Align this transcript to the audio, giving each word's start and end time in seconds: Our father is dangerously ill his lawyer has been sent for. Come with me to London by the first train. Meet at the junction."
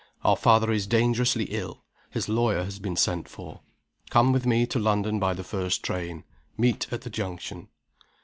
Our 0.23 0.35
father 0.35 0.71
is 0.71 0.87
dangerously 0.87 1.43
ill 1.51 1.83
his 2.09 2.27
lawyer 2.27 2.63
has 2.63 2.79
been 2.79 2.95
sent 2.95 3.29
for. 3.29 3.61
Come 4.09 4.31
with 4.31 4.47
me 4.47 4.65
to 4.65 4.79
London 4.79 5.19
by 5.19 5.35
the 5.35 5.43
first 5.43 5.83
train. 5.83 6.23
Meet 6.57 6.91
at 6.91 7.01
the 7.01 7.11
junction." 7.11 7.67